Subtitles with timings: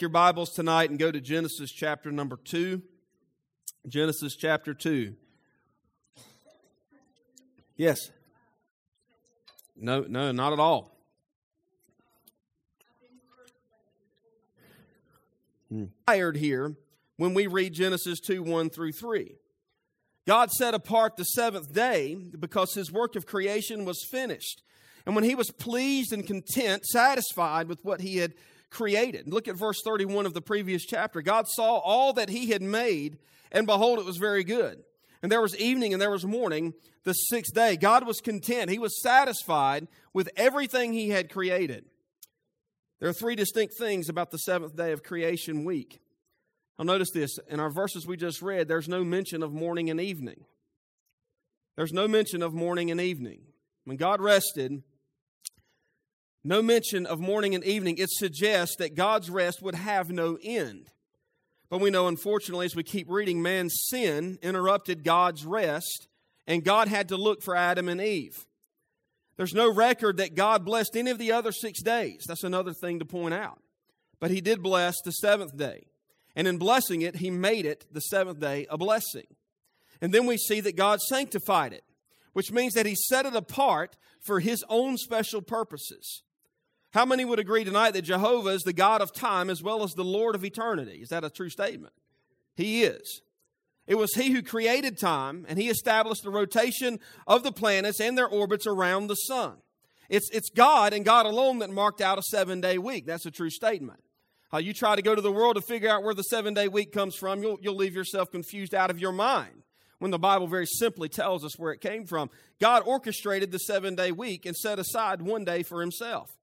[0.00, 2.80] your Bibles tonight and go to Genesis chapter number 2.
[3.88, 5.14] Genesis chapter 2.
[7.76, 8.10] Yes.
[9.76, 10.96] No, no, not at all.
[15.68, 15.86] Hmm.
[16.06, 16.76] Tired here
[17.16, 19.34] when we read Genesis 2 1 through 3.
[20.26, 24.62] God set apart the seventh day because his work of creation was finished.
[25.06, 28.34] And when he was pleased and content, satisfied with what he had
[28.70, 29.32] created.
[29.32, 31.22] Look at verse 31 of the previous chapter.
[31.22, 33.18] God saw all that he had made,
[33.50, 34.82] and behold, it was very good.
[35.22, 36.74] And there was evening and there was morning
[37.04, 37.76] the sixth day.
[37.76, 38.70] God was content.
[38.70, 41.84] He was satisfied with everything he had created.
[43.00, 46.00] There are three distinct things about the seventh day of creation week.
[46.78, 50.00] Now, notice this in our verses we just read, there's no mention of morning and
[50.00, 50.44] evening.
[51.76, 53.40] There's no mention of morning and evening.
[53.84, 54.82] When God rested,
[56.48, 57.98] no mention of morning and evening.
[57.98, 60.88] It suggests that God's rest would have no end.
[61.68, 66.08] But we know, unfortunately, as we keep reading, man's sin interrupted God's rest,
[66.46, 68.46] and God had to look for Adam and Eve.
[69.36, 72.24] There's no record that God blessed any of the other six days.
[72.26, 73.60] That's another thing to point out.
[74.18, 75.88] But He did bless the seventh day.
[76.34, 79.26] And in blessing it, He made it, the seventh day, a blessing.
[80.00, 81.84] And then we see that God sanctified it,
[82.32, 86.22] which means that He set it apart for His own special purposes.
[86.92, 89.92] How many would agree tonight that Jehovah is the God of time as well as
[89.92, 91.00] the Lord of eternity?
[91.02, 91.92] Is that a true statement?
[92.56, 93.22] He is.
[93.86, 98.16] It was He who created time, and He established the rotation of the planets and
[98.16, 99.56] their orbits around the sun.
[100.08, 103.06] It's, it's God and God alone that marked out a seven day week.
[103.06, 104.00] That's a true statement.
[104.52, 106.68] Uh, you try to go to the world to figure out where the seven day
[106.68, 109.62] week comes from, you'll, you'll leave yourself confused out of your mind
[109.98, 112.30] when the Bible very simply tells us where it came from.
[112.60, 116.37] God orchestrated the seven day week and set aside one day for Himself.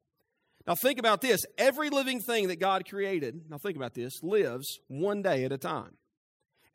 [0.68, 4.80] Now, think about this every living thing that God created, now think about this, lives
[4.88, 5.96] one day at a time.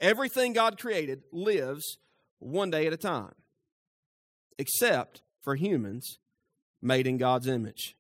[0.01, 1.99] Everything God created lives
[2.39, 3.35] one day at a time,
[4.59, 6.19] except for humans
[6.81, 7.97] made in God's image.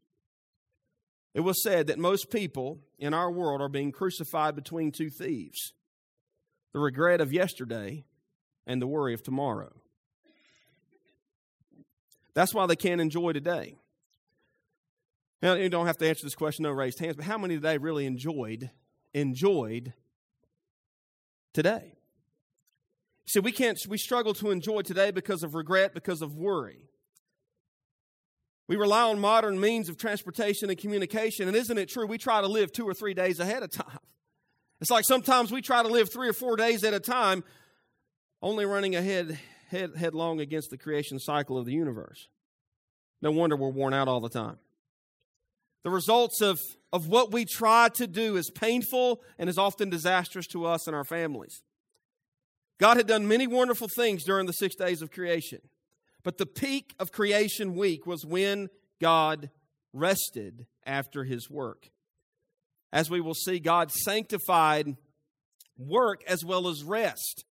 [1.34, 5.72] It was said that most people in our world are being crucified between two thieves
[6.72, 8.04] the regret of yesterday
[8.66, 9.72] and the worry of tomorrow.
[12.34, 13.76] That's why they can't enjoy today.
[15.42, 17.78] Now, you don't have to answer this question, no raised hands, but how many today
[17.78, 18.70] really enjoyed,
[19.14, 19.94] enjoyed
[21.54, 21.94] today?
[23.26, 26.88] See, we can't, we struggle to enjoy today because of regret, because of worry.
[28.68, 32.06] We rely on modern means of transportation and communication, and isn't it true?
[32.06, 33.98] We try to live two or three days ahead of time.
[34.80, 37.44] It's like sometimes we try to live three or four days at a time,
[38.42, 39.38] only running ahead
[39.70, 42.28] head, headlong against the creation cycle of the universe.
[43.22, 44.58] No wonder we're worn out all the time.
[45.82, 46.58] The results of,
[46.92, 50.94] of what we try to do is painful and is often disastrous to us and
[50.94, 51.62] our families.
[52.78, 55.60] God had done many wonderful things during the six days of creation,
[56.22, 58.68] but the peak of creation week was when
[59.00, 59.50] God
[59.92, 61.90] rested after his work.
[62.92, 64.96] As we will see, God sanctified
[65.78, 67.44] work as well as rest.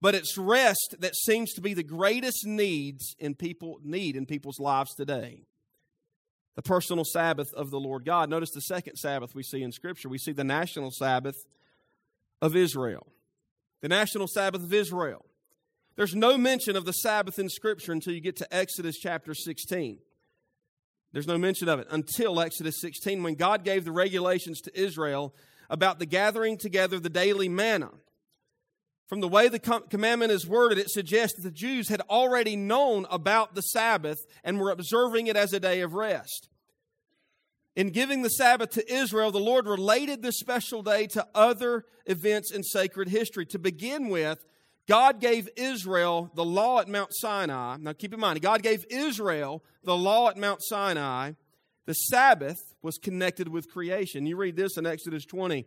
[0.00, 4.60] But it's rest that seems to be the greatest needs in people need in people's
[4.60, 5.42] lives today
[6.58, 8.28] the personal Sabbath of the Lord God.
[8.28, 10.08] Notice the second Sabbath we see in Scripture.
[10.08, 11.36] We see the national Sabbath
[12.42, 13.06] of Israel.
[13.80, 15.24] The national Sabbath of Israel.
[15.94, 20.00] There's no mention of the Sabbath in Scripture until you get to Exodus chapter 16.
[21.12, 25.32] There's no mention of it until Exodus 16 when God gave the regulations to Israel
[25.70, 27.90] about the gathering together the daily manna.
[29.08, 33.06] From the way the commandment is worded, it suggests that the Jews had already known
[33.10, 36.50] about the Sabbath and were observing it as a day of rest.
[37.74, 42.52] In giving the Sabbath to Israel, the Lord related this special day to other events
[42.52, 43.46] in sacred history.
[43.46, 44.44] To begin with,
[44.86, 47.78] God gave Israel the law at Mount Sinai.
[47.80, 51.32] Now keep in mind, God gave Israel the law at Mount Sinai.
[51.86, 54.26] The Sabbath was connected with creation.
[54.26, 55.64] You read this in Exodus 20,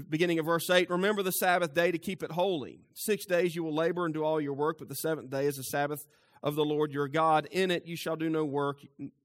[0.00, 2.80] beginning of verse 8 Remember the Sabbath day to keep it holy.
[2.94, 5.56] Six days you will labor and do all your work, but the seventh day is
[5.56, 6.00] the Sabbath
[6.42, 7.46] of the Lord your God.
[7.50, 8.80] In it you shall do no work,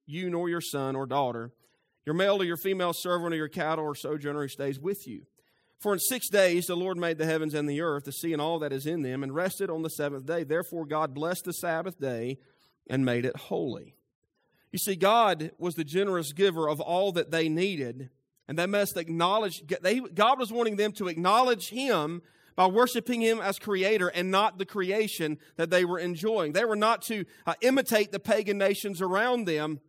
[0.05, 1.51] you nor your son or daughter
[2.07, 5.23] your male or your female servant or your cattle or sojourner who stays with you.
[5.77, 8.41] For in six days the Lord made the heavens and the earth, the sea and
[8.41, 10.45] all that is in them, and rested on the seventh day.
[10.45, 12.37] Therefore God blessed the Sabbath day
[12.89, 13.97] and made it holy.
[14.71, 18.09] You see, God was the generous giver of all that they needed,
[18.47, 22.21] and they must acknowledge, they, God was wanting them to acknowledge Him
[22.55, 26.53] by worshiping Him as Creator and not the creation that they were enjoying.
[26.53, 29.79] They were not to uh, imitate the pagan nations around them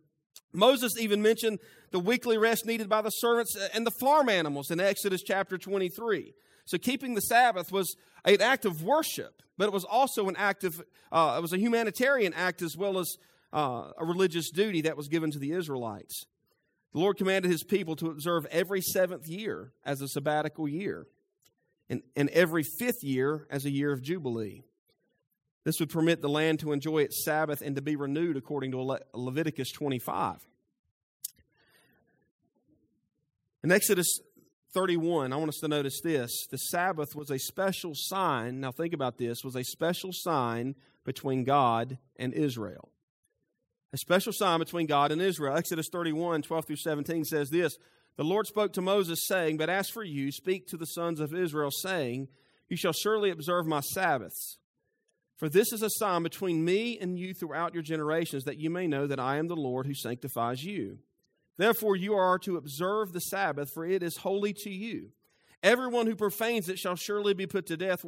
[0.53, 1.59] Moses even mentioned
[1.91, 6.33] the weekly rest needed by the servants and the farm animals in Exodus chapter 23.
[6.65, 7.95] So keeping the Sabbath was
[8.25, 11.57] an act of worship, but it was also an act of, uh, it was a
[11.57, 13.17] humanitarian act as well as
[13.53, 16.25] uh, a religious duty that was given to the Israelites.
[16.93, 21.05] The Lord commanded his people to observe every seventh year as a sabbatical year,
[21.89, 24.63] and, and every fifth year as a year of Jubilee.
[25.65, 28.81] This would permit the land to enjoy its Sabbath and to be renewed according to
[28.81, 30.37] Le- Leviticus 25.
[33.63, 34.19] In Exodus
[34.73, 36.47] 31, I want us to notice this.
[36.49, 38.61] The Sabbath was a special sign.
[38.61, 42.89] Now, think about this was a special sign between God and Israel.
[43.91, 45.55] A special sign between God and Israel.
[45.55, 47.77] Exodus 31, 12 through 17 says this
[48.17, 51.33] The Lord spoke to Moses, saying, But as for you, speak to the sons of
[51.33, 52.27] Israel, saying,
[52.67, 54.59] You shall surely observe my Sabbaths.
[55.37, 58.87] For this is a sign between me and you throughout your generations, that you may
[58.87, 60.99] know that I am the Lord who sanctifies you.
[61.57, 65.11] Therefore, you are to observe the Sabbath, for it is holy to you.
[65.63, 68.05] Everyone who profanes it shall surely be put to death.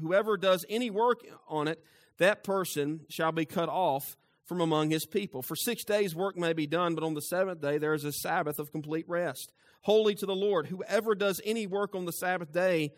[0.00, 1.84] Whoever does any work on it,
[2.18, 4.16] that person shall be cut off
[4.48, 5.42] from among his people.
[5.42, 8.12] For six days work may be done, but on the seventh day there is a
[8.12, 9.52] Sabbath of complete rest,
[9.82, 10.66] holy to the Lord.
[10.66, 12.92] Whoever does any work on the Sabbath day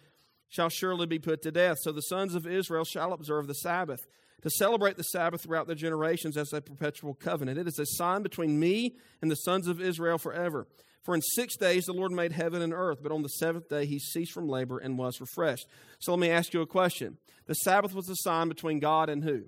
[0.48, 1.78] shall surely be put to death.
[1.80, 4.00] So the sons of Israel shall observe the Sabbath
[4.42, 7.58] to celebrate the Sabbath throughout their generations as a perpetual covenant.
[7.58, 10.66] It is a sign between me and the sons of Israel forever.
[11.02, 13.86] For in six days the Lord made heaven and earth, but on the seventh day
[13.86, 15.66] he ceased from labor and was refreshed.
[15.98, 17.18] So let me ask you a question.
[17.46, 19.44] The Sabbath was a sign between God and who?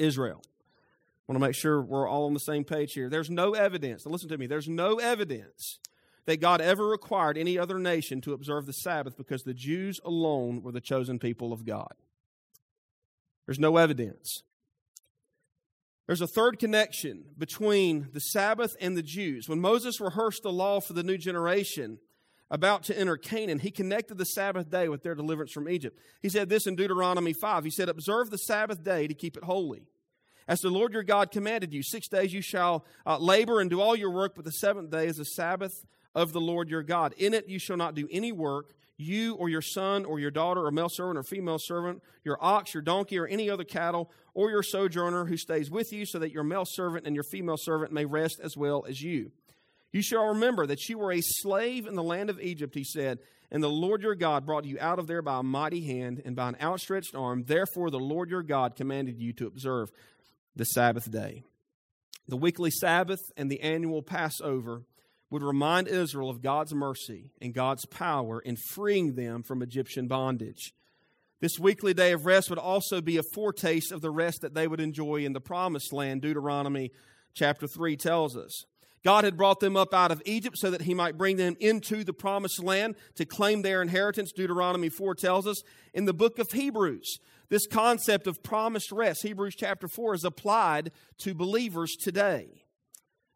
[0.00, 0.42] Israel.
[0.44, 3.08] I want to make sure we're all on the same page here.
[3.08, 5.78] There's no evidence, listen to me, there's no evidence
[6.26, 10.62] that God ever required any other nation to observe the Sabbath because the Jews alone
[10.62, 11.92] were the chosen people of God.
[13.46, 14.42] There's no evidence.
[16.06, 19.48] There's a third connection between the Sabbath and the Jews.
[19.48, 21.98] When Moses rehearsed the law for the new generation
[22.50, 25.98] about to enter Canaan, he connected the Sabbath day with their deliverance from Egypt.
[26.20, 27.64] He said this in Deuteronomy 5.
[27.64, 29.82] He said, Observe the Sabbath day to keep it holy.
[30.48, 33.80] As the Lord your God commanded you, six days you shall uh, labor and do
[33.80, 35.72] all your work, but the seventh day is the Sabbath
[36.12, 37.14] of the Lord your God.
[37.16, 40.64] In it you shall not do any work, you or your son or your daughter
[40.64, 44.50] or male servant or female servant, your ox, your donkey, or any other cattle, or
[44.50, 47.92] your sojourner who stays with you, so that your male servant and your female servant
[47.92, 49.30] may rest as well as you.
[49.92, 53.18] You shall remember that you were a slave in the land of Egypt, he said,
[53.50, 56.36] and the Lord your God brought you out of there by a mighty hand and
[56.36, 57.44] by an outstretched arm.
[57.46, 59.90] Therefore, the Lord your God commanded you to observe
[60.54, 61.42] the Sabbath day.
[62.28, 64.84] The weekly Sabbath and the annual Passover
[65.30, 70.72] would remind Israel of God's mercy and God's power in freeing them from Egyptian bondage.
[71.40, 74.68] This weekly day of rest would also be a foretaste of the rest that they
[74.68, 76.90] would enjoy in the promised land, Deuteronomy
[77.34, 78.64] chapter 3 tells us.
[79.02, 82.04] God had brought them up out of Egypt so that he might bring them into
[82.04, 85.62] the promised land to claim their inheritance, Deuteronomy 4 tells us.
[85.94, 87.18] In the book of Hebrews,
[87.48, 92.64] this concept of promised rest, Hebrews chapter 4, is applied to believers today.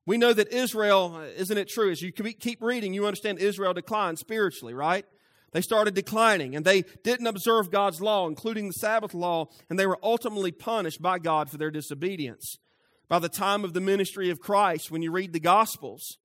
[0.07, 1.91] We know that Israel, isn't it true?
[1.91, 5.07] As you keep reading, you understand Israel declined spiritually, right?
[5.53, 9.87] They started declining and they didn't observe God's law, including the Sabbath law, and they
[9.87, 12.59] were ultimately punished by God for their disobedience.
[13.09, 16.19] By the time of the ministry of Christ, when you read the Gospels,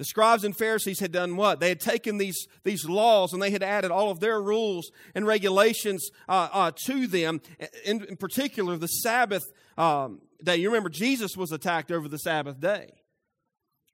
[0.00, 1.60] the scribes and Pharisees had done what?
[1.60, 5.26] They had taken these, these laws and they had added all of their rules and
[5.26, 7.42] regulations uh, uh, to them.
[7.84, 9.44] In, in, particular, the Sabbath
[9.76, 10.56] um, day.
[10.56, 12.88] You remember, Jesus was attacked over the Sabbath day.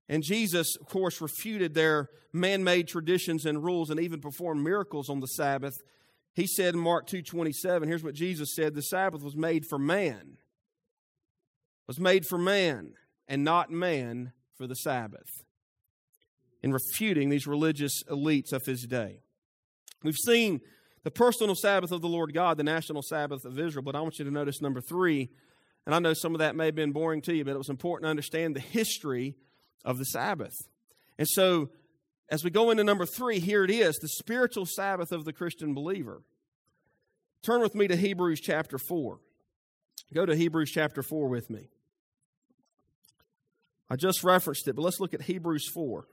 [0.08, 5.08] And Jesus, of course, refuted their man made traditions and rules and even performed miracles
[5.08, 5.74] on the Sabbath.
[6.34, 10.36] He said in Mark 2.27, here's what Jesus said, the Sabbath was made for man.
[11.86, 12.92] Was made for man,
[13.28, 15.44] and not man for the Sabbath
[16.62, 19.20] in refuting these religious elites of his day.
[20.02, 20.60] We've seen
[21.04, 24.18] the personal Sabbath of the Lord God, the national Sabbath of Israel, but I want
[24.18, 25.30] you to notice number three,
[25.84, 27.68] and I know some of that may have been boring to you, but it was
[27.68, 29.36] important to understand the history
[29.84, 30.54] of the Sabbath.
[31.18, 31.70] And so,
[32.28, 35.74] as we go into number three, here it is the spiritual Sabbath of the Christian
[35.74, 36.22] believer.
[37.44, 39.20] Turn with me to Hebrews chapter 4.
[40.12, 41.68] Go to Hebrews chapter 4 with me.
[43.88, 46.06] I just referenced it, but let's look at Hebrews 4.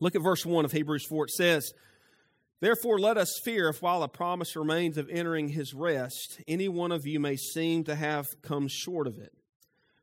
[0.00, 1.24] Look at verse 1 of Hebrews 4.
[1.24, 1.72] It says,
[2.60, 6.92] Therefore, let us fear if while a promise remains of entering his rest, any one
[6.92, 9.32] of you may seem to have come short of it.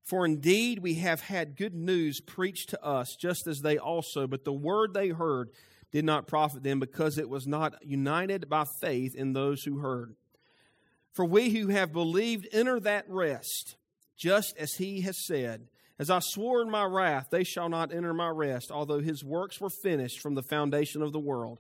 [0.06, 4.46] For indeed we have had good news preached to us, just as they also, but
[4.46, 5.50] the word they heard
[5.92, 10.16] did not profit them, because it was not united by faith in those who heard.
[11.12, 13.78] For we who have believed enter that rest,
[14.16, 18.14] just as he has said, As I swore in my wrath, they shall not enter
[18.14, 21.60] my rest, although his works were finished from the foundation of the world.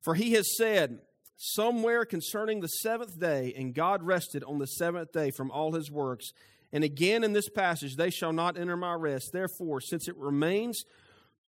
[0.00, 1.00] For he has said,
[1.36, 5.90] somewhere concerning the seventh day, and God rested on the seventh day from all his
[5.90, 6.32] works.
[6.74, 9.30] And again in this passage, they shall not enter my rest.
[9.32, 10.84] Therefore, since it remains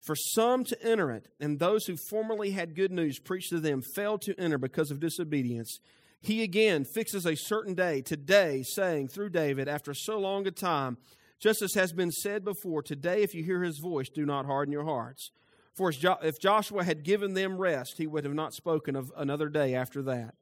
[0.00, 3.82] for some to enter it, and those who formerly had good news preached to them
[3.82, 5.80] failed to enter because of disobedience,
[6.20, 10.96] he again fixes a certain day, today, saying through David, after so long a time,
[11.40, 14.72] just as has been said before, today, if you hear his voice, do not harden
[14.72, 15.32] your hearts.
[15.74, 15.92] For
[16.22, 20.02] if Joshua had given them rest, he would have not spoken of another day after
[20.02, 20.34] that.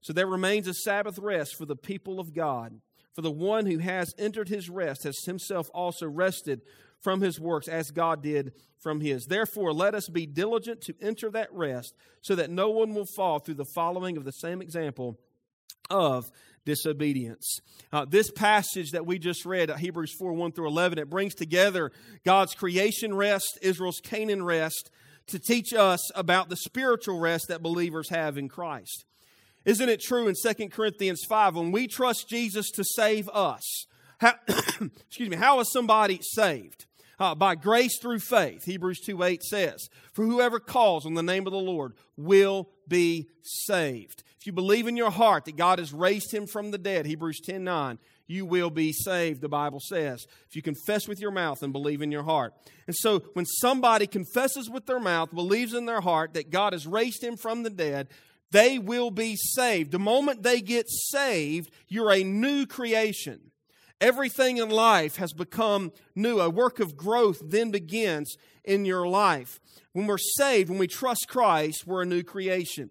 [0.00, 2.80] So there remains a Sabbath rest for the people of God.
[3.14, 6.62] For the one who has entered his rest has himself also rested
[7.00, 9.26] from his works as God did from his.
[9.26, 13.38] Therefore, let us be diligent to enter that rest so that no one will fall
[13.38, 15.18] through the following of the same example
[15.88, 16.30] of
[16.64, 17.60] disobedience.
[17.92, 21.90] Uh, this passage that we just read, Hebrews 4 1 through 11, it brings together
[22.24, 24.90] God's creation rest, Israel's Canaan rest,
[25.28, 29.04] to teach us about the spiritual rest that believers have in Christ.
[29.64, 33.86] Isn't it true in 2 Corinthians 5 when we trust Jesus to save us?
[34.18, 36.86] How, excuse me, how is somebody saved?
[37.18, 41.46] Uh, by grace through faith, Hebrews 2 8 says, For whoever calls on the name
[41.46, 44.24] of the Lord will be saved.
[44.38, 47.40] If you believe in your heart that God has raised him from the dead, Hebrews
[47.44, 50.24] 10 9, you will be saved, the Bible says.
[50.48, 52.54] If you confess with your mouth and believe in your heart.
[52.86, 56.86] And so when somebody confesses with their mouth, believes in their heart that God has
[56.86, 58.08] raised him from the dead,
[58.50, 59.92] they will be saved.
[59.92, 63.50] The moment they get saved, you're a new creation.
[64.00, 66.40] Everything in life has become new.
[66.40, 69.60] A work of growth then begins in your life.
[69.92, 72.90] When we're saved, when we trust Christ, we're a new creation.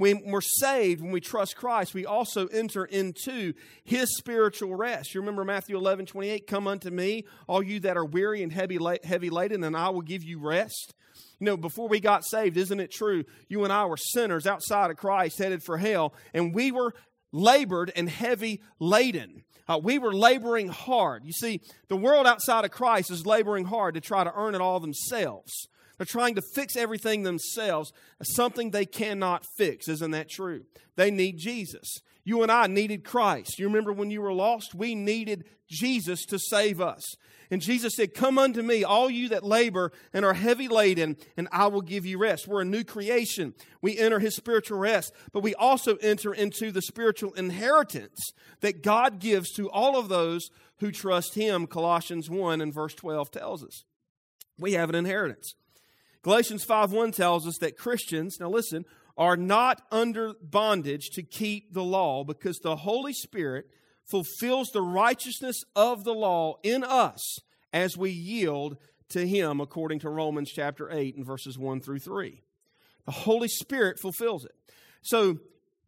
[0.00, 3.52] When we're saved, when we trust Christ, we also enter into
[3.84, 5.14] his spiritual rest.
[5.14, 8.78] You remember Matthew 11, 28, come unto me, all you that are weary and heavy,
[9.04, 10.94] heavy laden, and I will give you rest.
[11.38, 13.24] You know, before we got saved, isn't it true?
[13.48, 16.94] You and I were sinners outside of Christ, headed for hell, and we were
[17.30, 19.44] labored and heavy laden.
[19.68, 21.26] Uh, we were laboring hard.
[21.26, 24.62] You see, the world outside of Christ is laboring hard to try to earn it
[24.62, 25.68] all themselves.
[26.00, 27.92] They're trying to fix everything themselves,
[28.22, 29.86] something they cannot fix.
[29.86, 30.62] Isn't that true?
[30.96, 31.98] They need Jesus.
[32.24, 33.58] You and I needed Christ.
[33.58, 34.74] You remember when you were lost?
[34.74, 37.04] We needed Jesus to save us.
[37.50, 41.48] And Jesus said, Come unto me, all you that labor and are heavy laden, and
[41.52, 42.48] I will give you rest.
[42.48, 43.52] We're a new creation.
[43.82, 49.18] We enter his spiritual rest, but we also enter into the spiritual inheritance that God
[49.18, 53.84] gives to all of those who trust him, Colossians 1 and verse 12 tells us.
[54.58, 55.56] We have an inheritance.
[56.22, 58.84] Galatians 5 1 tells us that Christians, now listen,
[59.16, 63.66] are not under bondage to keep the law because the Holy Spirit
[64.10, 67.38] fulfills the righteousness of the law in us
[67.72, 68.76] as we yield
[69.10, 72.42] to Him, according to Romans chapter 8 and verses 1 through 3.
[73.06, 74.54] The Holy Spirit fulfills it.
[75.02, 75.38] So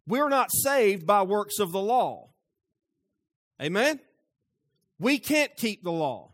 [0.06, 2.30] we're not saved by works of the law.
[3.60, 4.00] Amen?
[4.98, 6.32] We can't keep the law.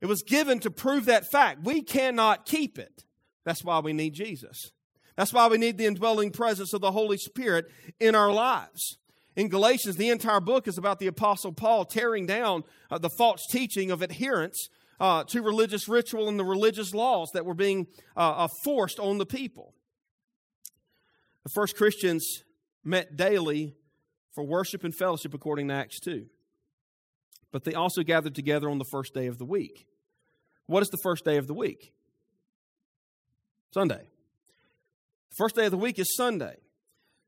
[0.00, 1.64] It was given to prove that fact.
[1.64, 3.04] We cannot keep it.
[3.44, 4.72] That's why we need Jesus.
[5.16, 7.66] That's why we need the indwelling presence of the Holy Spirit
[7.98, 8.98] in our lives
[9.36, 13.46] in Galatians, the entire book is about the Apostle Paul tearing down uh, the false
[13.46, 17.86] teaching of adherence uh, to religious ritual and the religious laws that were being
[18.16, 19.74] uh, uh, forced on the people.
[21.44, 22.44] The first Christians
[22.82, 23.74] met daily
[24.34, 26.26] for worship and fellowship according to Acts 2.
[27.52, 29.86] But they also gathered together on the first day of the week.
[30.66, 31.92] What is the first day of the week?
[33.72, 34.08] Sunday.
[35.30, 36.56] The first day of the week is Sunday.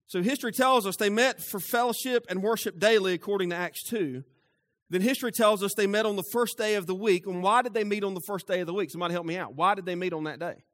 [0.06, 4.24] So history tells us they met for fellowship and worship daily, according to Acts 2.
[4.90, 7.26] Then history tells us they met on the first day of the week.
[7.26, 8.90] And why did they meet on the first day of the week?
[8.90, 9.54] Somebody help me out.
[9.54, 10.64] Why did they meet on that day?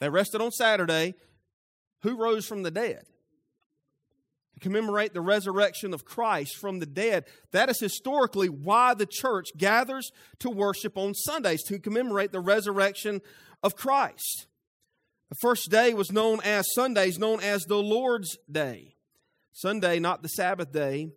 [0.00, 1.14] They rested on Saturday.
[2.02, 3.04] Who rose from the dead?
[4.58, 7.24] Commemorate the resurrection of Christ from the dead.
[7.52, 10.10] That is historically why the church gathers
[10.40, 13.20] to worship on Sundays, to commemorate the resurrection
[13.62, 14.46] of Christ.
[15.28, 18.94] The first day was known as Sundays, known as the Lord's Day.
[19.52, 21.10] Sunday, not the Sabbath day.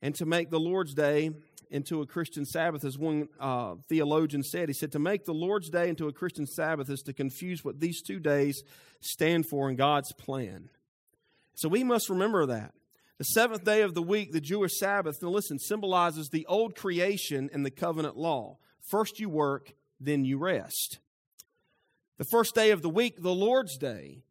[0.00, 1.30] And to make the Lord's Day
[1.70, 5.68] into a Christian Sabbath, as one uh, theologian said, he said, to make the Lord's
[5.68, 8.62] Day into a Christian Sabbath is to confuse what these two days
[9.00, 10.70] stand for in God's plan.
[11.56, 12.74] So we must remember that.
[13.18, 17.48] The seventh day of the week, the Jewish Sabbath, now listen, symbolizes the old creation
[17.52, 18.58] and the covenant law.
[18.90, 20.98] First you work, then you rest.
[22.18, 24.22] The first day of the week, the Lord's Day,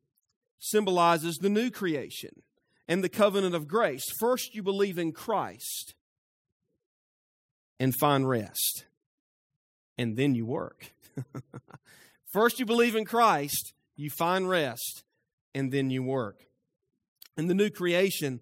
[0.60, 2.44] symbolizes the new creation
[2.88, 4.06] and the covenant of grace.
[4.20, 5.96] First you believe in Christ
[7.80, 8.86] and find rest,
[9.98, 10.94] and then you work.
[12.34, 15.04] First you believe in Christ, you find rest,
[15.56, 16.46] and then you work.
[17.38, 18.40] In the new creation,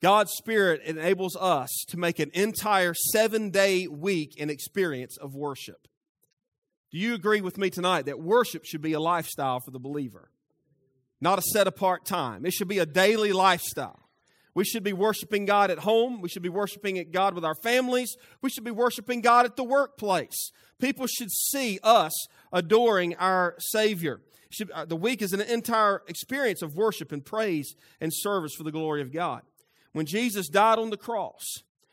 [0.00, 5.88] God's Spirit enables us to make an entire seven day week an experience of worship.
[6.90, 10.30] Do you agree with me tonight that worship should be a lifestyle for the believer?
[11.20, 12.46] Not a set apart time.
[12.46, 14.08] It should be a daily lifestyle.
[14.54, 16.20] We should be worshiping God at home.
[16.20, 18.16] We should be worshiping at God with our families.
[18.40, 20.50] We should be worshiping God at the workplace.
[20.80, 22.12] People should see us
[22.52, 24.20] adoring our Savior.
[24.50, 28.62] Should, uh, the week is an entire experience of worship and praise and service for
[28.62, 29.42] the glory of God.
[29.92, 31.42] When Jesus died on the cross,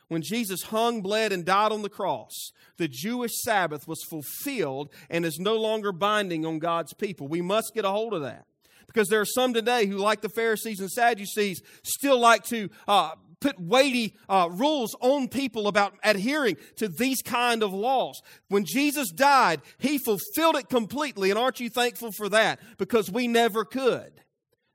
[0.08, 5.26] when Jesus hung, bled, and died on the cross, the Jewish Sabbath was fulfilled and
[5.26, 7.28] is no longer binding on God's people.
[7.28, 8.46] We must get a hold of that.
[8.86, 13.12] Because there are some today who, like the Pharisees and Sadducees, still like to uh,
[13.40, 18.22] put weighty uh, rules on people about adhering to these kind of laws.
[18.50, 21.30] When Jesus died, he fulfilled it completely.
[21.30, 22.60] And aren't you thankful for that?
[22.78, 24.22] Because we never could.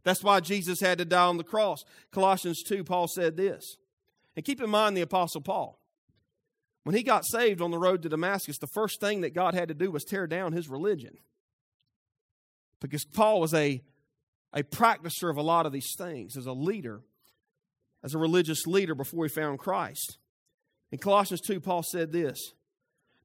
[0.03, 1.85] That's why Jesus had to die on the cross.
[2.11, 3.77] Colossians 2, Paul said this.
[4.37, 5.79] And keep in mind the Apostle Paul.
[6.85, 9.69] When he got saved on the road to Damascus, the first thing that God had
[9.69, 11.19] to do was tear down his religion.
[12.81, 13.83] Because Paul was a,
[14.55, 17.03] a practicer of a lot of these things as a leader
[18.03, 20.19] as a religious leader before he found Christ.
[20.91, 22.53] In Colossians 2, Paul said this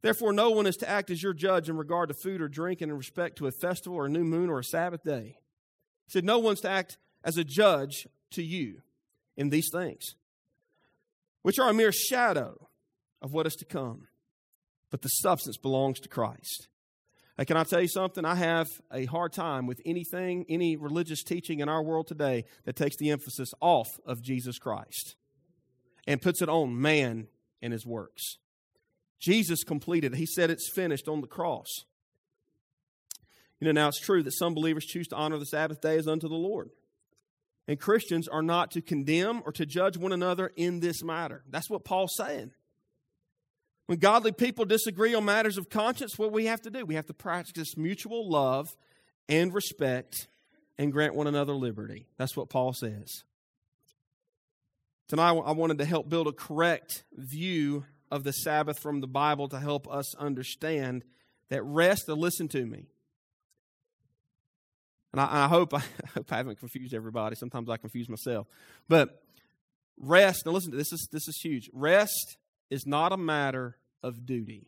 [0.01, 2.82] Therefore, no one is to act as your judge in regard to food or drink
[2.82, 5.38] and in respect to a festival or a new moon or a Sabbath day.
[6.05, 8.82] He said, No one's to act as a judge to you
[9.36, 10.15] in these things,
[11.41, 12.70] which are a mere shadow
[13.22, 14.08] of what is to come,
[14.91, 16.67] but the substance belongs to Christ.
[17.44, 18.24] Can I tell you something?
[18.24, 22.78] I have a hard time with anything, any religious teaching in our world today that
[22.78, 25.15] takes the emphasis off of Jesus Christ
[26.08, 27.28] and puts it on man
[27.62, 28.38] and his works.
[29.19, 30.15] Jesus completed.
[30.15, 31.67] He said it's finished on the cross.
[33.60, 36.08] You know, now it's true that some believers choose to honor the Sabbath day as
[36.08, 36.69] unto the Lord.
[37.67, 41.43] And Christians are not to condemn or to judge one another in this matter.
[41.50, 42.52] That's what Paul's saying.
[43.88, 46.86] When godly people disagree on matters of conscience, what we have to do?
[46.86, 48.76] We have to practice mutual love
[49.30, 50.28] and respect
[50.78, 52.08] and grant one another liberty.
[52.17, 53.24] That's what Paul says.
[55.08, 59.48] Tonight, I wanted to help build a correct view of the Sabbath from the Bible
[59.50, 61.04] to help us understand
[61.50, 62.88] that rest, and listen to me.
[65.12, 67.36] And I, I hope I, I, hope I haven't confused everybody.
[67.36, 68.48] Sometimes I confuse myself.
[68.89, 69.21] But
[70.00, 71.69] rest, now listen to this, this is, this is huge.
[71.71, 72.38] Rest
[72.69, 74.67] is not a matter of duty,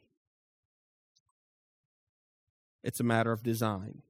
[2.83, 4.01] it's a matter of design.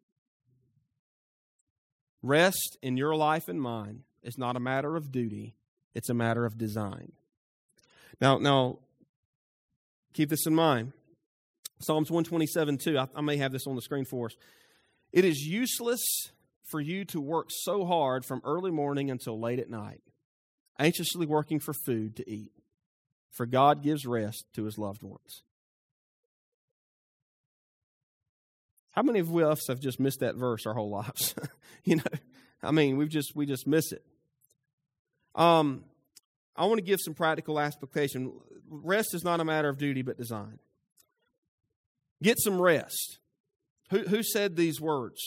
[2.23, 5.55] Rest in your life and mine is not a matter of duty,
[5.93, 7.13] it's a matter of design.
[8.19, 8.79] Now, now
[10.13, 10.93] keep this in mind.
[11.79, 12.97] Psalms 127 2.
[12.97, 14.35] I, I may have this on the screen for us.
[15.13, 16.01] It is useless
[16.63, 20.01] for you to work so hard from early morning until late at night,
[20.79, 22.51] anxiously working for food to eat
[23.37, 25.43] for God gives rest to his loved ones.
[28.91, 31.35] How many of us have just missed that verse our whole lives?
[31.83, 32.03] you know,
[32.63, 34.03] I mean, we've just we just miss it.
[35.35, 35.83] Um,
[36.55, 38.33] I want to give some practical application.
[38.67, 40.57] Rest is not a matter of duty but design.
[42.23, 43.19] Get some rest.
[43.91, 45.21] Who who said these words?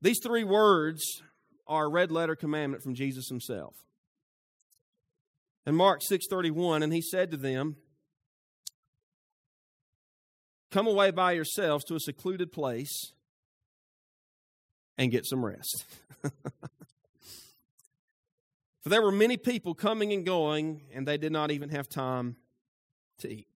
[0.00, 1.02] These three words
[1.66, 3.74] are a red letter commandment from Jesus himself.
[5.66, 7.76] In Mark 6:31 and he said to them
[10.70, 13.12] Come away by yourselves to a secluded place
[14.98, 15.84] and get some rest.
[18.82, 22.36] For there were many people coming and going, and they did not even have time
[23.18, 23.48] to eat.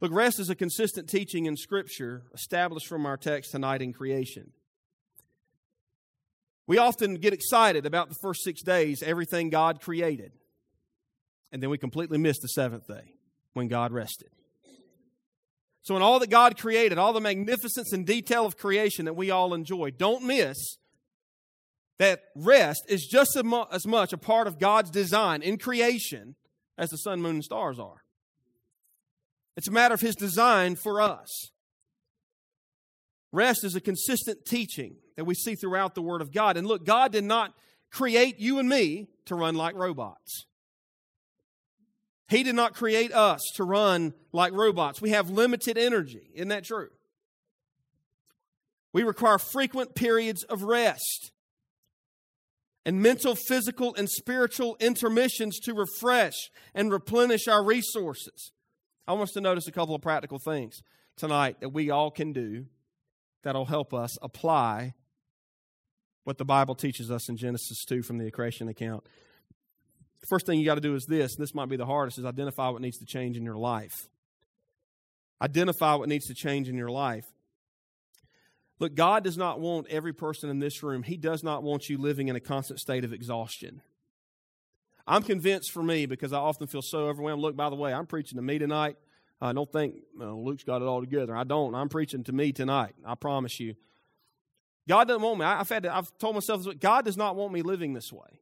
[0.00, 4.52] Look, rest is a consistent teaching in Scripture established from our text tonight in creation.
[6.66, 10.32] We often get excited about the first six days, everything God created.
[11.52, 13.14] And then we completely missed the seventh day
[13.54, 14.28] when God rested.
[15.82, 19.30] So, in all that God created, all the magnificence and detail of creation that we
[19.30, 20.76] all enjoy, don't miss
[21.98, 23.36] that rest is just
[23.72, 26.36] as much a part of God's design in creation
[26.76, 28.02] as the sun, moon, and stars are.
[29.56, 31.50] It's a matter of His design for us.
[33.32, 36.56] Rest is a consistent teaching that we see throughout the Word of God.
[36.56, 37.52] And look, God did not
[37.90, 40.46] create you and me to run like robots.
[42.28, 45.00] He did not create us to run like robots.
[45.00, 46.30] We have limited energy.
[46.34, 46.90] Isn't that true?
[48.92, 51.32] We require frequent periods of rest
[52.84, 58.52] and mental, physical, and spiritual intermissions to refresh and replenish our resources.
[59.06, 60.82] I want us to notice a couple of practical things
[61.16, 62.66] tonight that we all can do
[63.42, 64.94] that'll help us apply
[66.24, 69.06] what the Bible teaches us in Genesis 2 from the creation account.
[70.20, 72.18] The first thing you got to do is this, and this might be the hardest,
[72.18, 73.94] is identify what needs to change in your life.
[75.40, 77.24] Identify what needs to change in your life.
[78.80, 81.98] Look, God does not want every person in this room, He does not want you
[81.98, 83.82] living in a constant state of exhaustion.
[85.06, 87.40] I'm convinced for me because I often feel so overwhelmed.
[87.40, 88.96] Look, by the way, I'm preaching to me tonight.
[89.40, 91.34] I don't think Luke's got it all together.
[91.34, 91.74] I don't.
[91.74, 92.94] I'm preaching to me tonight.
[93.06, 93.74] I promise you.
[94.88, 95.46] God doesn't want me.
[95.46, 98.40] I've had to, I've told myself this, God does not want me living this way.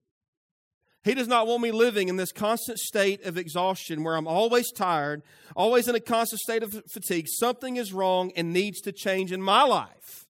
[1.06, 4.72] He does not want me living in this constant state of exhaustion where I'm always
[4.72, 5.22] tired,
[5.54, 7.28] always in a constant state of fatigue.
[7.28, 10.26] Something is wrong and needs to change in my life.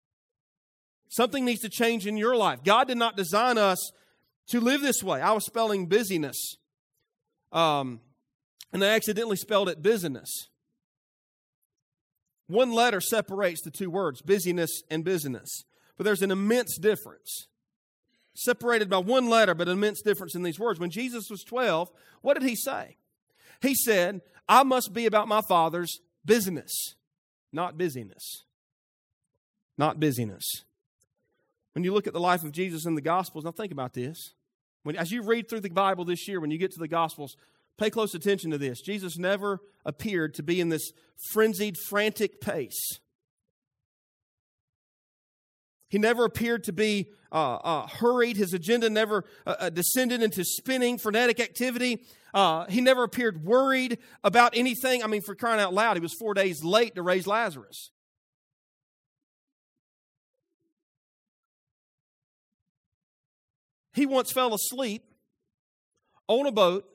[1.09, 2.63] Something needs to change in your life.
[2.63, 3.91] God did not design us
[4.47, 5.19] to live this way.
[5.19, 6.55] I was spelling busyness,
[7.51, 7.99] um,
[8.71, 10.47] and I accidentally spelled it business.
[12.47, 15.65] One letter separates the two words, busyness and business,
[15.97, 17.49] but there's an immense difference.
[18.33, 20.79] Separated by one letter, but an immense difference in these words.
[20.79, 21.89] When Jesus was 12,
[22.21, 22.97] what did he say?
[23.61, 26.95] He said, I must be about my Father's business,
[27.51, 28.43] not busyness.
[29.77, 30.43] Not busyness.
[31.73, 34.33] When you look at the life of Jesus in the Gospels, now think about this.
[34.83, 37.35] When, as you read through the Bible this year, when you get to the Gospels,
[37.77, 38.81] pay close attention to this.
[38.81, 40.91] Jesus never appeared to be in this
[41.31, 42.99] frenzied, frantic pace.
[45.91, 48.37] He never appeared to be uh, uh, hurried.
[48.37, 52.05] His agenda never uh, uh descended into spinning, frenetic activity.
[52.33, 55.03] Uh, he never appeared worried about anything.
[55.03, 57.91] I mean, for crying out loud, he was four days late to raise Lazarus.
[63.93, 65.03] He once fell asleep
[66.29, 66.85] on a boat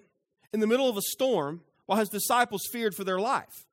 [0.55, 3.67] in the middle of a storm while his disciples feared for their life.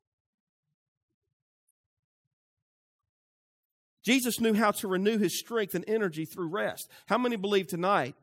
[4.03, 6.89] Jesus knew how to renew his strength and energy through rest.
[7.07, 8.15] How many believe tonight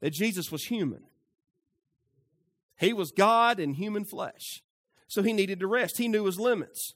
[0.00, 1.02] that Jesus was human?
[2.78, 4.62] He was God in human flesh.
[5.08, 5.96] So he needed to rest.
[5.96, 6.92] He knew his limits.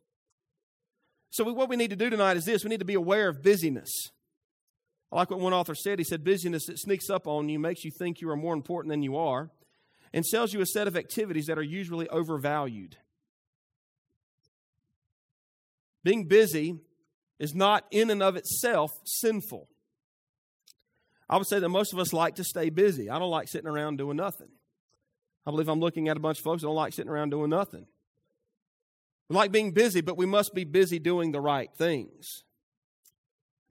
[1.31, 3.43] So, what we need to do tonight is this we need to be aware of
[3.43, 3.91] busyness.
[5.11, 5.99] I like what one author said.
[5.99, 8.91] He said, Busyness that sneaks up on you makes you think you are more important
[8.91, 9.51] than you are
[10.13, 12.97] and sells you a set of activities that are usually overvalued.
[16.05, 16.81] Being busy
[17.43, 19.69] is not in and of itself sinful.
[21.29, 23.11] I would say that most of us like to stay busy.
[23.11, 24.47] I don't like sitting around doing nothing.
[25.45, 27.51] I believe I'm looking at a bunch of folks that don't like sitting around doing
[27.51, 27.87] nothing.
[29.29, 32.45] We like being busy, but we must be busy doing the right things.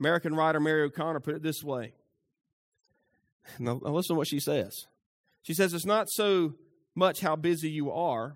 [0.01, 1.93] American writer Mary O'Connor put it this way.
[3.57, 4.85] Now, listen to what she says.
[5.43, 6.55] She says, It's not so
[6.93, 8.35] much how busy you are,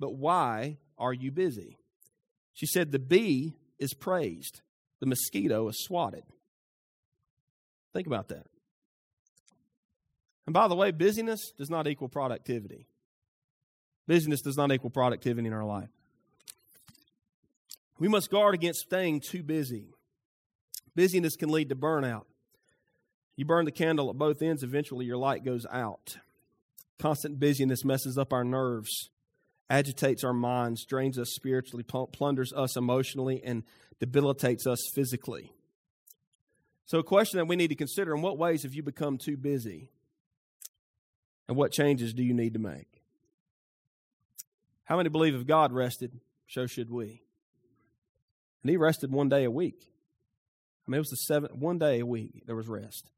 [0.00, 1.78] but why are you busy?
[2.52, 4.62] She said, The bee is praised,
[5.02, 6.22] the mosquito is swatted.
[7.92, 8.46] Think about that.
[10.46, 12.86] And by the way, busyness does not equal productivity.
[14.06, 15.88] Busyness does not equal productivity in our life.
[17.98, 19.86] We must guard against staying too busy.
[20.94, 22.26] Busyness can lead to burnout.
[23.34, 26.18] You burn the candle at both ends, eventually your light goes out.
[27.00, 29.10] Constant busyness messes up our nerves,
[29.70, 33.62] agitates our minds, drains us spiritually, plunders us emotionally, and
[34.00, 35.52] debilitates us physically.
[36.84, 39.36] So, a question that we need to consider in what ways have you become too
[39.36, 39.88] busy?
[41.48, 43.02] And what changes do you need to make?
[44.84, 47.22] How many believe if God rested, so should we?
[48.62, 49.88] And He rested one day a week.
[50.86, 53.10] I mean, it was the seventh, one day a week there was rest.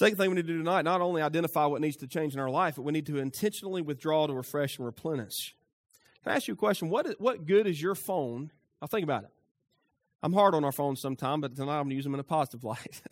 [0.00, 2.40] Second thing we need to do tonight, not only identify what needs to change in
[2.40, 5.54] our life, but we need to intentionally withdraw to refresh and replenish.
[6.24, 6.88] Can I ask you a question?
[6.88, 8.50] What, is, what good is your phone?
[8.80, 9.30] I'll think about it.
[10.22, 12.24] I'm hard on our phones sometimes, but tonight I'm going to use them in a
[12.24, 13.02] positive light.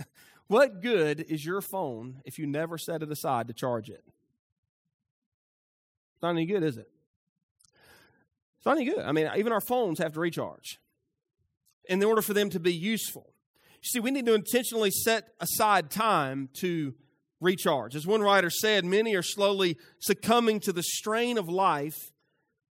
[0.46, 4.02] what good is your phone if you never set it aside to charge it?
[6.14, 6.90] It's not any good, is it?
[8.56, 9.00] It's not any good.
[9.00, 10.80] I mean, even our phones have to recharge
[11.84, 13.34] in order for them to be useful.
[13.82, 16.94] See, we need to intentionally set aside time to
[17.40, 17.94] recharge.
[17.94, 22.12] As one writer said, many are slowly succumbing to the strain of life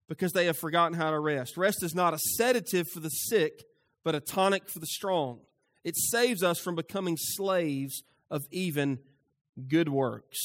[0.08, 1.58] because they have forgotten how to rest.
[1.58, 3.64] Rest is not a sedative for the sick,
[4.04, 5.40] but a tonic for the strong.
[5.84, 9.00] It saves us from becoming slaves of even
[9.68, 10.40] good works.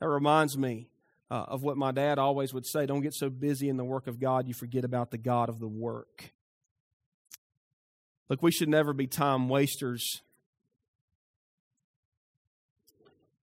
[0.00, 0.88] That reminds me
[1.30, 4.06] uh, of what my dad always would say don't get so busy in the work
[4.06, 6.33] of God you forget about the God of the work.
[8.28, 10.22] Look, we should never be time wasters.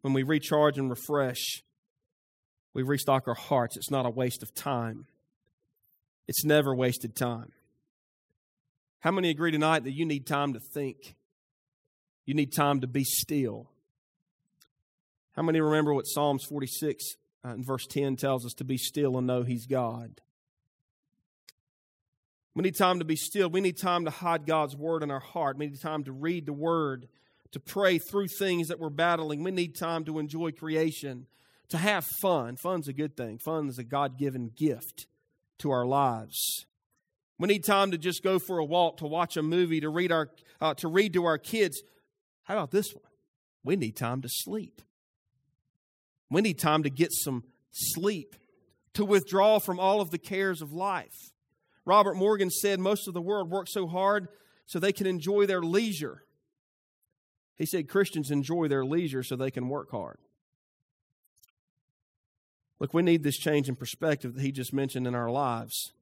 [0.01, 1.63] When we recharge and refresh,
[2.73, 3.77] we restock our hearts.
[3.77, 5.05] It's not a waste of time,
[6.27, 7.51] it's never wasted time.
[9.01, 11.15] How many agree tonight that you need time to think?
[12.25, 13.71] You need time to be still.
[15.35, 19.17] How many remember what Psalms 46 uh, and verse 10 tells us to be still
[19.17, 20.21] and know He's God?
[22.53, 23.49] We need time to be still.
[23.49, 25.57] We need time to hide God's word in our heart.
[25.57, 27.07] We need time to read the word,
[27.51, 29.43] to pray through things that we're battling.
[29.43, 31.27] We need time to enjoy creation,
[31.69, 32.57] to have fun.
[32.57, 33.37] Fun's a good thing.
[33.37, 35.07] Fun is a God given gift
[35.59, 36.65] to our lives.
[37.39, 40.11] We need time to just go for a walk, to watch a movie, to read
[40.11, 41.81] our uh, to read to our kids.
[42.43, 43.03] How about this one?
[43.63, 44.81] We need time to sleep.
[46.29, 48.35] We need time to get some sleep,
[48.93, 51.31] to withdraw from all of the cares of life.
[51.85, 54.27] Robert Morgan said most of the world works so hard
[54.65, 56.23] so they can enjoy their leisure.
[57.57, 60.17] He said Christians enjoy their leisure so they can work hard.
[62.79, 65.93] Look, we need this change in perspective that he just mentioned in our lives.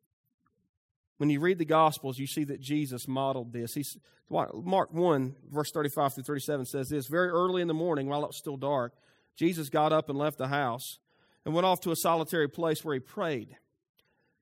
[1.17, 3.73] When you read the Gospels, you see that Jesus modeled this.
[3.73, 3.97] He's,
[4.29, 8.27] Mark 1, verse 35 through 37 says this Very early in the morning, while it
[8.27, 8.93] was still dark,
[9.35, 10.99] Jesus got up and left the house
[11.43, 13.57] and went off to a solitary place where he prayed.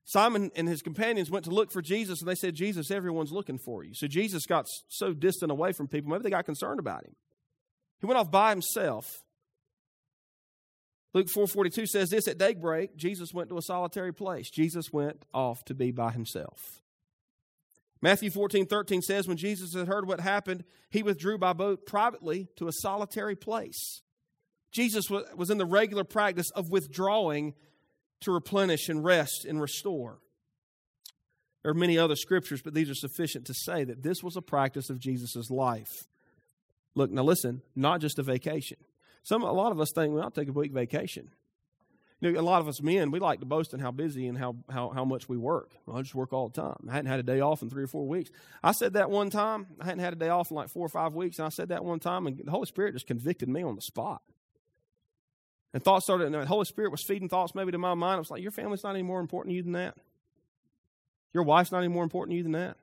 [0.08, 3.58] Simon and his companions went to look for Jesus, and they said, Jesus, everyone's looking
[3.58, 3.92] for you.
[3.92, 7.14] So Jesus got so distant away from people, maybe they got concerned about him.
[8.00, 9.22] He went off by himself.
[11.12, 14.48] Luke 4:42 says this at daybreak Jesus went to a solitary place.
[14.48, 16.80] Jesus went off to be by himself.
[18.00, 22.66] Matthew 14:13 says when Jesus had heard what happened, he withdrew by boat privately to
[22.66, 24.00] a solitary place.
[24.72, 27.54] Jesus was in the regular practice of withdrawing
[28.20, 30.18] to replenish and rest and restore.
[31.62, 34.42] There are many other scriptures, but these are sufficient to say that this was a
[34.42, 35.90] practice of Jesus' life.
[36.94, 38.78] Look, now listen, not just a vacation.
[39.22, 41.30] Some, a lot of us think, well, I'll take a week vacation.
[42.20, 44.36] You know, a lot of us men, we like to boast in how busy and
[44.36, 45.70] how, how, how much we work.
[45.86, 46.88] Well, I just work all the time.
[46.88, 48.30] I hadn't had a day off in three or four weeks.
[48.62, 49.66] I said that one time.
[49.80, 51.68] I hadn't had a day off in like four or five weeks, and I said
[51.68, 54.22] that one time, and the Holy Spirit just convicted me on the spot.
[55.74, 58.16] And thoughts started, and the Holy Spirit was feeding thoughts maybe to my mind.
[58.16, 59.96] I was like, Your family's not any more important to you than that.
[61.34, 62.76] Your wife's not any more important to you than that.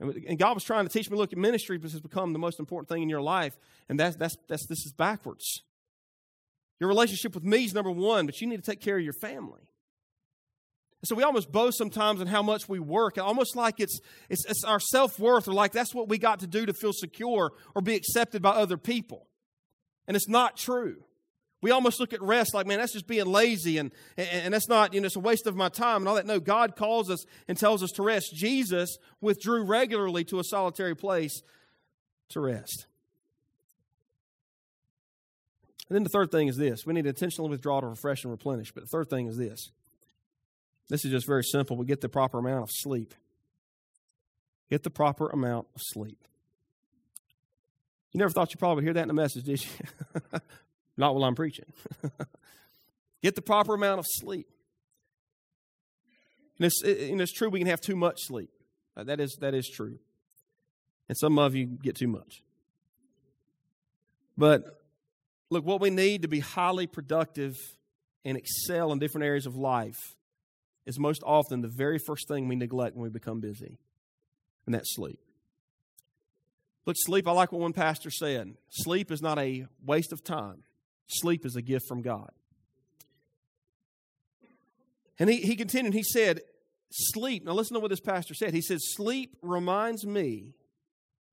[0.00, 2.88] And God was trying to teach me, look, at ministry has become the most important
[2.88, 3.58] thing in your life.
[3.88, 5.62] And that's, that's, that's, this is backwards.
[6.78, 9.12] Your relationship with me is number one, but you need to take care of your
[9.12, 9.68] family.
[11.00, 14.44] And so we almost boast sometimes on how much we work, almost like it's, it's,
[14.46, 17.52] it's our self worth, or like that's what we got to do to feel secure
[17.74, 19.27] or be accepted by other people.
[20.08, 21.04] And it's not true.
[21.60, 24.68] We almost look at rest like, man, that's just being lazy and, and, and, that's
[24.68, 26.24] not, you know, it's a waste of my time and all that.
[26.24, 28.32] No, God calls us and tells us to rest.
[28.34, 31.42] Jesus withdrew regularly to a solitary place
[32.30, 32.86] to rest.
[35.88, 38.30] And then the third thing is this we need to intentionally withdraw to refresh and
[38.30, 38.72] replenish.
[38.72, 39.70] But the third thing is this
[40.88, 41.76] this is just very simple.
[41.76, 43.14] We get the proper amount of sleep.
[44.70, 46.27] Get the proper amount of sleep.
[48.12, 49.70] You never thought you'd probably hear that in a message, did you?
[50.96, 51.66] Not while I'm preaching.
[53.22, 54.48] Get the proper amount of sleep.
[56.58, 58.50] And it's, and it's true we can have too much sleep.
[58.96, 59.98] Uh, that is that is true.
[61.08, 62.42] And some of you get too much.
[64.36, 64.82] But
[65.50, 67.54] look, what we need to be highly productive
[68.24, 70.16] and excel in different areas of life
[70.84, 73.78] is most often the very first thing we neglect when we become busy,
[74.66, 75.20] and that's sleep.
[76.88, 78.54] Look, sleep, I like what one pastor said.
[78.70, 80.62] Sleep is not a waste of time,
[81.06, 82.30] sleep is a gift from God.
[85.18, 86.40] And he, he continued, he said,
[86.90, 87.44] Sleep.
[87.44, 88.54] Now, listen to what this pastor said.
[88.54, 90.54] He said, Sleep reminds me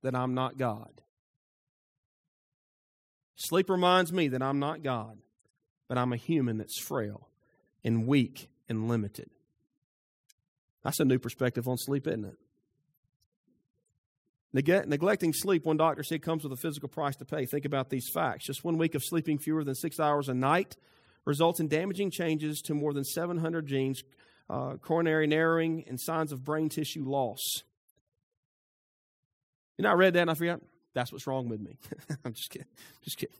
[0.03, 0.91] that I'm not God.
[3.37, 5.19] Sleep reminds me that I'm not God,
[5.87, 7.29] but I'm a human that's frail
[7.81, 9.29] and weak and limited.
[10.83, 12.37] That's a new perspective on sleep, isn't it?
[14.55, 17.45] Neglecting sleep, one doctor said, comes with a physical price to pay.
[17.45, 18.45] Think about these facts.
[18.45, 20.75] Just one week of sleeping fewer than six hours a night
[21.25, 24.01] results in damaging changes to more than 700 genes,
[24.49, 27.41] uh, coronary narrowing, and signs of brain tissue loss.
[29.77, 30.61] You know, I read that and I forgot.
[30.93, 31.77] That's what's wrong with me.
[32.25, 32.67] I'm just kidding.
[33.03, 33.35] Just kidding.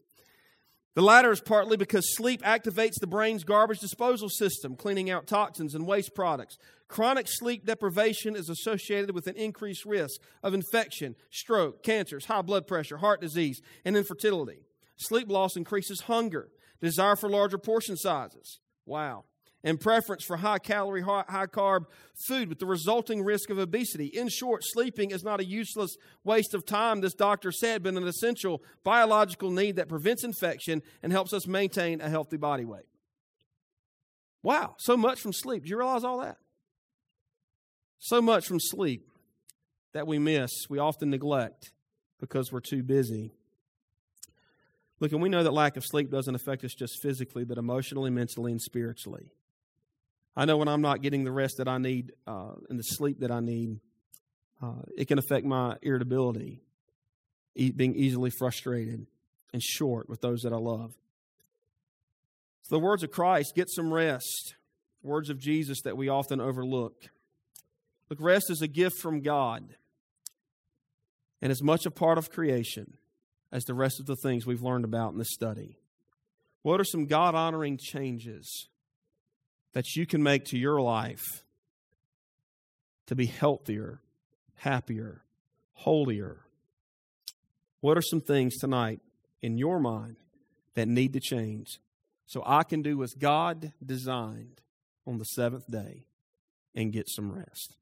[0.95, 5.75] The latter is partly because sleep activates the brain's garbage disposal system, cleaning out toxins
[5.75, 6.58] and waste products.
[6.88, 12.65] Chronic sleep deprivation is associated with an increased risk of infection, stroke, cancers, high blood
[12.65, 14.60] pressure, heart disease, and infertility.
[14.95, 16.47] Sleep loss increases hunger,
[16.81, 18.60] desire for larger portion sizes.
[18.86, 19.25] Wow
[19.65, 21.88] and preference for high calorie, high carb
[22.28, 24.06] food with the resulting risk of obesity.
[24.06, 28.08] In short, sleeping is not a useless waste of time, this doctor said, but an
[28.08, 32.86] essential biological need that prevents infection and helps us maintain a healthy body weight.
[34.43, 35.63] Wow, so much from sleep.
[35.63, 36.38] Do you realize all that?
[37.97, 39.10] So much from sleep
[39.93, 41.71] that we miss, we often neglect
[42.19, 43.34] because we're too busy.
[44.99, 48.12] Look, and we know that lack of sleep doesn't affect us just physically, but emotionally,
[48.12, 49.32] mentally, and spiritually.
[50.35, 53.19] I know when I'm not getting the rest that I need uh, and the sleep
[53.19, 53.79] that I need,
[54.61, 56.61] uh, it can affect my irritability,
[57.55, 59.07] e- being easily frustrated
[59.53, 60.91] and short with those that I love.
[62.63, 64.55] So the words of Christ, get some rest.
[65.01, 66.95] Words of Jesus that we often overlook.
[68.09, 69.75] Look, rest is a gift from God
[71.41, 72.97] and as much a part of creation
[73.51, 75.77] as the rest of the things we've learned about in this study.
[76.63, 78.67] What are some God honoring changes
[79.75, 81.43] that you can make to your life
[83.07, 83.99] to be healthier,
[84.55, 85.21] happier,
[85.73, 86.45] holier?
[87.81, 89.01] What are some things tonight
[89.41, 90.15] in your mind
[90.75, 91.79] that need to change
[92.25, 94.61] so I can do as God designed
[95.05, 96.07] on the seventh day
[96.73, 97.75] and get some rest?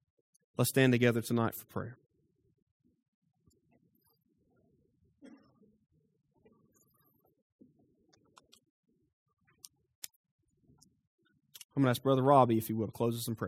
[0.57, 1.97] Let's stand together tonight for prayer.
[11.75, 13.41] I'm going to ask Brother Robbie if he will close us in prayer.